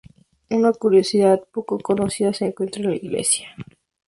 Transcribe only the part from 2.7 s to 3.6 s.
en la iglesia.